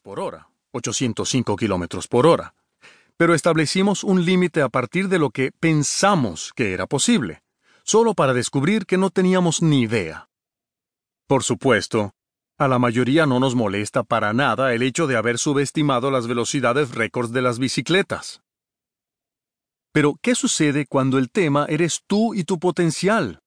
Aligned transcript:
por 0.00 0.20
hora, 0.20 0.48
805 0.70 1.56
kilómetros 1.56 2.06
por 2.06 2.26
hora, 2.26 2.54
pero 3.16 3.34
establecimos 3.34 4.04
un 4.04 4.24
límite 4.24 4.62
a 4.62 4.68
partir 4.68 5.08
de 5.08 5.18
lo 5.18 5.30
que 5.30 5.50
pensamos 5.58 6.52
que 6.54 6.72
era 6.72 6.86
posible, 6.86 7.42
solo 7.82 8.14
para 8.14 8.32
descubrir 8.32 8.86
que 8.86 8.96
no 8.98 9.10
teníamos 9.10 9.62
ni 9.62 9.82
idea. 9.82 10.28
Por 11.26 11.42
supuesto, 11.42 12.14
a 12.56 12.68
la 12.68 12.78
mayoría 12.78 13.26
no 13.26 13.40
nos 13.40 13.54
molesta 13.54 14.04
para 14.04 14.32
nada 14.32 14.74
el 14.74 14.82
hecho 14.82 15.06
de 15.06 15.16
haber 15.16 15.38
subestimado 15.38 16.10
las 16.10 16.26
velocidades 16.26 16.92
récords 16.92 17.32
de 17.32 17.42
las 17.42 17.58
bicicletas. 17.58 18.42
Pero, 19.92 20.16
¿qué 20.22 20.34
sucede 20.34 20.86
cuando 20.86 21.18
el 21.18 21.30
tema 21.30 21.66
eres 21.68 22.02
tú 22.06 22.32
y 22.34 22.44
tu 22.44 22.60
potencial? 22.60 23.42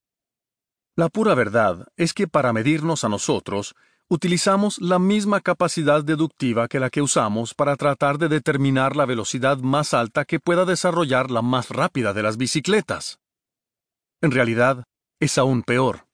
La 0.96 1.10
pura 1.10 1.36
verdad 1.36 1.88
es 1.96 2.14
que 2.14 2.28
para 2.28 2.54
medirnos 2.54 3.04
a 3.04 3.10
nosotros, 3.10 3.76
utilizamos 4.10 4.80
la 4.80 5.00
misma 5.00 5.42
capacidad 5.42 6.04
deductiva 6.04 6.68
que 6.68 6.80
la 6.80 6.90
que 6.90 7.02
usamos 7.02 7.54
para 7.54 7.76
tratar 7.76 8.18
de 8.18 8.30
determinar 8.30 8.96
la 8.96 9.06
velocidad 9.06 9.58
más 9.58 9.94
alta 9.94 10.26
que 10.26 10.40
pueda 10.40 10.66
desarrollar 10.66 11.32
la 11.32 11.42
más 11.42 11.70
rápida 11.70 12.14
de 12.14 12.24
las 12.24 12.38
bicicletas. 12.38 13.20
En 14.22 14.32
realidad, 14.32 14.84
es 15.20 15.38
aún 15.38 15.64
peor. 15.64 16.06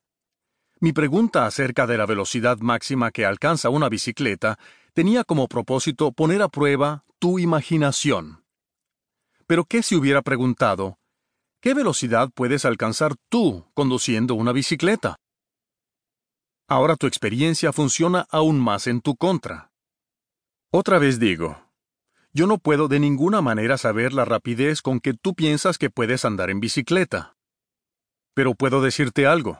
Mi 0.80 0.94
pregunta 0.94 1.45
acerca 1.45 1.88
de 1.88 1.98
la 1.98 2.05
velocidad 2.05 2.59
máxima 2.59 3.12
que 3.12 3.26
alcanza 3.26 3.70
una 3.70 3.90
bicicleta 3.90 4.58
tenía 4.94 5.23
como 5.23 5.48
propósito 5.48 6.12
poner 6.12 6.42
a 6.42 6.48
prueba 6.48 7.03
tu 7.20 7.38
imaginación. 7.38 8.44
Pero 9.45 9.66
¿qué 9.66 9.84
si 9.84 9.95
hubiera 9.95 10.22
preguntado, 10.22 10.98
¿qué 11.59 11.73
velocidad 11.73 12.30
puedes 12.34 12.64
alcanzar 12.66 13.16
tú 13.30 13.66
conduciendo 13.73 14.36
una 14.36 14.53
bicicleta? 14.53 15.17
Ahora 16.70 16.96
tu 16.96 17.08
experiencia 17.08 17.73
funciona 17.73 18.28
aún 18.30 18.59
más 18.59 18.88
en 18.88 19.02
tu 19.02 19.16
contra. 19.16 19.72
Otra 20.72 21.00
vez 21.00 21.20
digo, 21.20 21.59
yo 22.32 22.48
no 22.48 22.59
puedo 22.59 22.88
de 22.88 23.00
ninguna 23.00 23.42
manera 23.42 23.78
saber 23.78 24.14
la 24.14 24.23
rapidez 24.23 24.81
con 24.81 25.00
que 25.00 25.14
tú 25.14 25.34
piensas 25.34 25.78
que 25.78 25.90
puedes 25.90 26.23
andar 26.25 26.50
en 26.50 26.59
bicicleta. 26.59 27.36
Pero 28.34 28.53
puedo 28.53 28.81
decirte 28.81 29.25
algo 29.25 29.59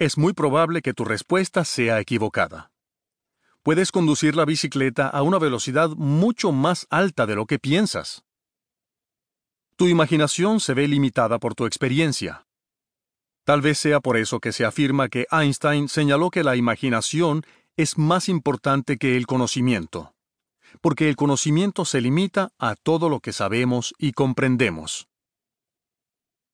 es 0.00 0.16
muy 0.16 0.32
probable 0.32 0.80
que 0.80 0.94
tu 0.94 1.04
respuesta 1.04 1.62
sea 1.66 2.00
equivocada. 2.00 2.72
Puedes 3.62 3.92
conducir 3.92 4.34
la 4.34 4.46
bicicleta 4.46 5.06
a 5.06 5.20
una 5.20 5.38
velocidad 5.38 5.90
mucho 5.90 6.52
más 6.52 6.86
alta 6.88 7.26
de 7.26 7.34
lo 7.34 7.44
que 7.44 7.58
piensas. 7.58 8.24
Tu 9.76 9.88
imaginación 9.88 10.58
se 10.58 10.72
ve 10.72 10.88
limitada 10.88 11.38
por 11.38 11.54
tu 11.54 11.66
experiencia. 11.66 12.46
Tal 13.50 13.62
vez 13.62 13.78
sea 13.78 13.98
por 13.98 14.16
eso 14.16 14.38
que 14.38 14.52
se 14.52 14.64
afirma 14.64 15.08
que 15.08 15.26
Einstein 15.32 15.88
señaló 15.88 16.30
que 16.30 16.44
la 16.44 16.54
imaginación 16.54 17.44
es 17.76 17.98
más 17.98 18.28
importante 18.28 18.96
que 18.96 19.16
el 19.16 19.26
conocimiento, 19.26 20.14
porque 20.80 21.08
el 21.08 21.16
conocimiento 21.16 21.84
se 21.84 22.00
limita 22.00 22.52
a 22.60 22.76
todo 22.76 23.08
lo 23.08 23.18
que 23.18 23.32
sabemos 23.32 23.92
y 23.98 24.12
comprendemos. 24.12 25.08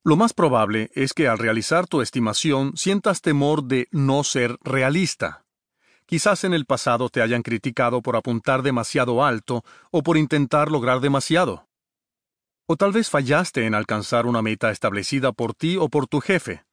Lo 0.05 0.17
más 0.17 0.33
probable 0.33 0.91
es 0.95 1.13
que 1.13 1.29
al 1.29 1.37
realizar 1.37 1.87
tu 1.87 2.01
estimación 2.01 2.75
sientas 2.79 3.21
temor 3.21 3.65
de 3.65 3.89
no 3.91 4.25
ser 4.25 4.57
realista. 4.63 5.45
Quizás 6.07 6.45
en 6.45 6.55
el 6.55 6.65
pasado 6.65 7.11
te 7.11 7.21
hayan 7.21 7.43
criticado 7.43 8.01
por 8.01 8.17
apuntar 8.17 8.63
demasiado 8.63 9.23
alto 9.23 9.67
o 9.91 10.03
por 10.03 10.17
intentar 10.17 10.71
lograr 10.71 11.01
demasiado. 11.01 11.69
O 12.67 12.77
tal 12.77 12.93
vez 12.93 13.11
fallaste 13.11 13.67
en 13.67 13.75
alcanzar 13.75 14.25
una 14.25 14.41
meta 14.41 14.71
establecida 14.71 15.33
por 15.33 15.53
ti 15.53 15.77
o 15.77 15.91
por 15.91 16.07
tu 16.07 16.23
jefe, 16.23 16.66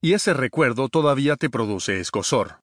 y 0.00 0.12
ese 0.12 0.34
recuerdo 0.34 0.88
todavía 0.88 1.36
te 1.36 1.50
produce 1.50 2.00
escosor. 2.00 2.60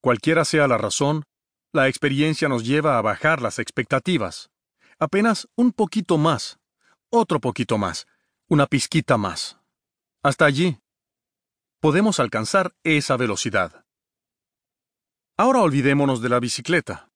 Cualquiera 0.00 0.44
sea 0.44 0.68
la 0.68 0.78
razón, 0.78 1.24
la 1.72 1.88
experiencia 1.88 2.48
nos 2.48 2.64
lleva 2.64 2.98
a 2.98 3.02
bajar 3.02 3.42
las 3.42 3.58
expectativas. 3.58 4.50
Apenas 4.98 5.48
un 5.56 5.72
poquito 5.72 6.18
más, 6.18 6.58
otro 7.10 7.40
poquito 7.40 7.78
más, 7.78 8.06
una 8.48 8.66
pizquita 8.66 9.16
más. 9.16 9.58
Hasta 10.22 10.44
allí. 10.44 10.78
Podemos 11.80 12.18
alcanzar 12.20 12.74
esa 12.82 13.16
velocidad. 13.16 13.84
Ahora 15.36 15.60
olvidémonos 15.60 16.20
de 16.20 16.28
la 16.28 16.40
bicicleta. 16.40 17.08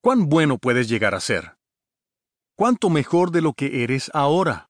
¿Cuán 0.00 0.28
bueno 0.28 0.58
puedes 0.58 0.88
llegar 0.88 1.14
a 1.14 1.20
ser? 1.20 1.56
¿Cuánto 2.56 2.90
mejor 2.90 3.30
de 3.30 3.40
lo 3.40 3.52
que 3.52 3.84
eres 3.84 4.10
ahora? 4.12 4.68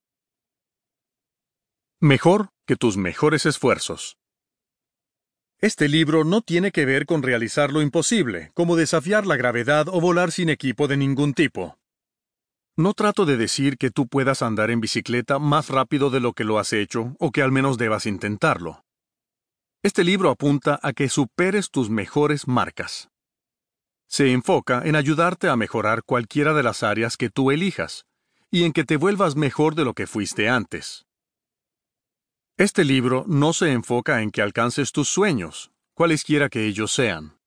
Mejor 1.99 2.52
que 2.65 2.75
tus 2.75 2.97
mejores 2.97 3.45
esfuerzos. 3.45 4.17
Este 5.59 5.87
libro 5.87 6.23
no 6.23 6.41
tiene 6.41 6.71
que 6.71 6.85
ver 6.85 7.05
con 7.05 7.23
realizar 7.23 7.71
lo 7.71 7.81
imposible, 7.81 8.51
como 8.53 8.75
desafiar 8.75 9.25
la 9.25 9.37
gravedad 9.37 9.87
o 9.87 10.01
volar 10.01 10.31
sin 10.31 10.49
equipo 10.49 10.87
de 10.87 10.97
ningún 10.97 11.33
tipo. 11.33 11.77
No 12.75 12.93
trato 12.93 13.25
de 13.25 13.37
decir 13.37 13.77
que 13.77 13.91
tú 13.91 14.07
puedas 14.07 14.41
andar 14.41 14.71
en 14.71 14.81
bicicleta 14.81 15.39
más 15.39 15.69
rápido 15.69 16.09
de 16.09 16.19
lo 16.19 16.33
que 16.33 16.43
lo 16.43 16.59
has 16.59 16.73
hecho 16.73 17.15
o 17.19 17.31
que 17.31 17.41
al 17.41 17.51
menos 17.51 17.77
debas 17.77 18.05
intentarlo. 18.05 18.83
Este 19.83 20.03
libro 20.03 20.29
apunta 20.29 20.79
a 20.81 20.91
que 20.93 21.07
superes 21.07 21.69
tus 21.69 21.89
mejores 21.89 22.47
marcas. 22.47 23.09
Se 24.07 24.31
enfoca 24.31 24.81
en 24.85 24.95
ayudarte 24.95 25.49
a 25.49 25.55
mejorar 25.55 26.03
cualquiera 26.03 26.53
de 26.53 26.63
las 26.63 26.83
áreas 26.83 27.15
que 27.15 27.29
tú 27.29 27.51
elijas 27.51 28.05
y 28.49 28.63
en 28.63 28.73
que 28.73 28.83
te 28.83 28.97
vuelvas 28.97 29.35
mejor 29.35 29.75
de 29.75 29.85
lo 29.85 29.93
que 29.93 30.07
fuiste 30.07 30.49
antes. 30.49 31.05
Este 32.57 32.83
libro 32.85 33.25
no 33.27 33.51
se 33.51 33.71
enfoca 33.71 34.21
en 34.21 34.29
que 34.29 34.43
alcances 34.43 34.91
tus 34.91 35.09
sueños, 35.09 35.71
cualesquiera 35.95 36.49
que 36.49 36.67
ellos 36.67 36.91
sean. 36.91 37.39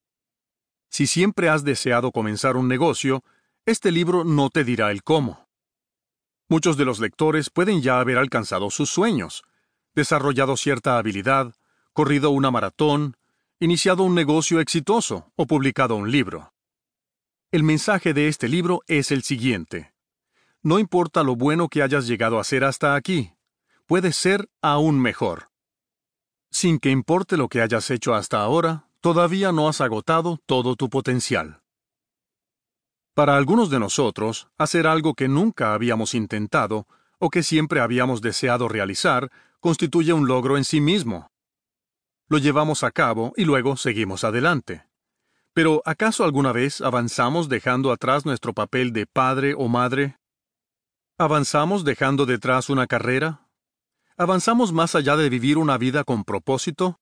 Si 0.90 1.06
siempre 1.06 1.48
has 1.48 1.62
deseado 1.62 2.10
comenzar 2.10 2.56
un 2.56 2.66
negocio, 2.66 3.22
este 3.66 3.92
libro 3.92 4.24
no 4.24 4.50
te 4.50 4.64
dirá 4.64 4.90
el 4.90 5.04
cómo. 5.04 5.48
Muchos 6.48 6.76
de 6.76 6.84
los 6.84 6.98
lectores 6.98 7.50
pueden 7.50 7.82
ya 7.82 8.00
haber 8.00 8.18
alcanzado 8.18 8.68
sus 8.68 8.90
sueños, 8.90 9.44
desarrollado 9.94 10.56
cierta 10.56 10.98
habilidad, 10.98 11.54
corrido 11.92 12.30
una 12.30 12.50
maratón, 12.50 13.16
iniciado 13.60 14.02
un 14.02 14.16
negocio 14.16 14.58
exitoso 14.58 15.30
o 15.36 15.46
publicado 15.46 15.94
un 15.94 16.10
libro. 16.10 16.52
El 17.52 17.62
mensaje 17.62 18.12
de 18.12 18.26
este 18.26 18.48
libro 18.48 18.82
es 18.88 19.12
el 19.12 19.22
siguiente. 19.22 19.94
No 20.62 20.80
importa 20.80 21.22
lo 21.22 21.36
bueno 21.36 21.68
que 21.68 21.82
hayas 21.82 22.08
llegado 22.08 22.40
a 22.40 22.44
ser 22.44 22.64
hasta 22.64 22.96
aquí, 22.96 23.35
puedes 23.86 24.16
ser 24.16 24.48
aún 24.60 25.00
mejor. 25.00 25.48
Sin 26.50 26.78
que 26.78 26.90
importe 26.90 27.36
lo 27.36 27.48
que 27.48 27.62
hayas 27.62 27.90
hecho 27.90 28.14
hasta 28.14 28.40
ahora, 28.40 28.88
todavía 29.00 29.52
no 29.52 29.68
has 29.68 29.80
agotado 29.80 30.38
todo 30.46 30.76
tu 30.76 30.90
potencial. 30.90 31.60
Para 33.14 33.36
algunos 33.36 33.70
de 33.70 33.78
nosotros, 33.78 34.48
hacer 34.58 34.86
algo 34.86 35.14
que 35.14 35.28
nunca 35.28 35.72
habíamos 35.72 36.14
intentado 36.14 36.86
o 37.18 37.30
que 37.30 37.42
siempre 37.42 37.80
habíamos 37.80 38.20
deseado 38.20 38.68
realizar 38.68 39.30
constituye 39.60 40.12
un 40.12 40.26
logro 40.28 40.56
en 40.56 40.64
sí 40.64 40.80
mismo. 40.80 41.30
Lo 42.28 42.38
llevamos 42.38 42.84
a 42.84 42.90
cabo 42.90 43.32
y 43.36 43.44
luego 43.44 43.76
seguimos 43.76 44.24
adelante. 44.24 44.86
Pero 45.54 45.80
¿acaso 45.86 46.24
alguna 46.24 46.52
vez 46.52 46.82
avanzamos 46.82 47.48
dejando 47.48 47.90
atrás 47.90 48.26
nuestro 48.26 48.52
papel 48.52 48.92
de 48.92 49.06
padre 49.06 49.54
o 49.56 49.68
madre? 49.68 50.18
¿Avanzamos 51.16 51.84
dejando 51.84 52.26
detrás 52.26 52.68
una 52.68 52.86
carrera? 52.86 53.45
¿Avanzamos 54.16 54.72
más 54.72 54.94
allá 54.94 55.16
de 55.16 55.28
vivir 55.28 55.58
una 55.58 55.78
vida 55.78 56.04
con 56.04 56.24
propósito? 56.24 56.98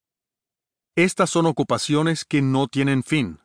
Estas 0.97 1.31
son 1.31 1.47
ocupaciones 1.47 2.25
que 2.25 2.43
no 2.43 2.69
tienen 2.69 3.03
fin 3.03 3.39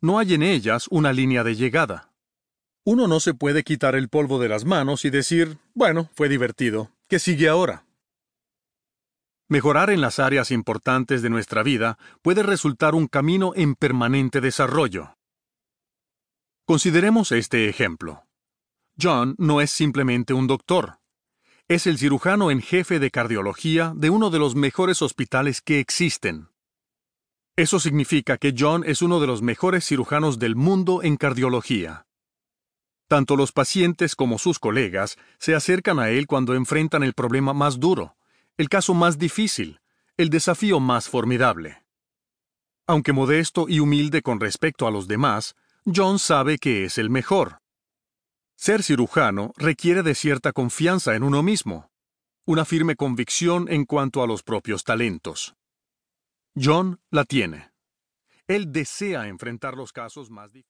no 0.00 0.18
hay 0.18 0.34
en 0.34 0.42
ellas 0.42 0.86
una 0.90 1.12
línea 1.12 1.44
de 1.44 1.54
llegada. 1.54 2.12
Uno 2.84 3.06
no 3.06 3.20
se 3.20 3.34
puede 3.34 3.62
quitar 3.62 3.94
el 3.94 4.08
polvo 4.08 4.38
de 4.38 4.48
las 4.48 4.64
manos 4.64 5.04
y 5.04 5.10
decir, 5.10 5.58
bueno, 5.74 6.08
fue 6.14 6.28
divertido, 6.28 6.90
¿qué 7.08 7.18
sigue 7.18 7.48
ahora? 7.48 7.84
Mejorar 9.48 9.90
en 9.90 10.00
las 10.00 10.18
áreas 10.18 10.50
importantes 10.50 11.22
de 11.22 11.30
nuestra 11.30 11.62
vida 11.62 11.98
puede 12.22 12.42
resultar 12.42 12.94
un 12.94 13.08
camino 13.08 13.52
en 13.54 13.74
permanente 13.74 14.40
desarrollo. 14.40 15.16
Consideremos 16.64 17.32
este 17.32 17.68
ejemplo. 17.68 18.24
John 19.00 19.34
no 19.38 19.60
es 19.60 19.70
simplemente 19.70 20.32
un 20.32 20.46
doctor. 20.46 20.99
Es 21.70 21.86
el 21.86 21.98
cirujano 21.98 22.50
en 22.50 22.62
jefe 22.62 22.98
de 22.98 23.12
cardiología 23.12 23.92
de 23.94 24.10
uno 24.10 24.30
de 24.30 24.40
los 24.40 24.56
mejores 24.56 25.02
hospitales 25.02 25.60
que 25.60 25.78
existen. 25.78 26.48
Eso 27.54 27.78
significa 27.78 28.38
que 28.38 28.52
John 28.58 28.82
es 28.84 29.02
uno 29.02 29.20
de 29.20 29.28
los 29.28 29.40
mejores 29.40 29.86
cirujanos 29.86 30.40
del 30.40 30.56
mundo 30.56 31.04
en 31.04 31.16
cardiología. 31.16 32.08
Tanto 33.06 33.36
los 33.36 33.52
pacientes 33.52 34.16
como 34.16 34.40
sus 34.40 34.58
colegas 34.58 35.16
se 35.38 35.54
acercan 35.54 36.00
a 36.00 36.10
él 36.10 36.26
cuando 36.26 36.56
enfrentan 36.56 37.04
el 37.04 37.14
problema 37.14 37.52
más 37.52 37.78
duro, 37.78 38.16
el 38.56 38.68
caso 38.68 38.92
más 38.92 39.16
difícil, 39.16 39.78
el 40.16 40.28
desafío 40.28 40.80
más 40.80 41.08
formidable. 41.08 41.84
Aunque 42.88 43.12
modesto 43.12 43.66
y 43.68 43.78
humilde 43.78 44.22
con 44.22 44.40
respecto 44.40 44.88
a 44.88 44.90
los 44.90 45.06
demás, 45.06 45.54
John 45.86 46.18
sabe 46.18 46.58
que 46.58 46.84
es 46.84 46.98
el 46.98 47.10
mejor. 47.10 47.59
Ser 48.62 48.82
cirujano 48.82 49.54
requiere 49.56 50.02
de 50.02 50.14
cierta 50.14 50.52
confianza 50.52 51.16
en 51.16 51.22
uno 51.22 51.42
mismo, 51.42 51.90
una 52.46 52.66
firme 52.66 52.94
convicción 52.94 53.68
en 53.70 53.86
cuanto 53.86 54.22
a 54.22 54.26
los 54.26 54.42
propios 54.42 54.84
talentos. 54.84 55.54
John 56.54 57.00
la 57.10 57.24
tiene. 57.24 57.72
Él 58.46 58.70
desea 58.70 59.28
enfrentar 59.28 59.78
los 59.78 59.94
casos 59.94 60.28
más 60.28 60.52
difíciles. 60.52 60.58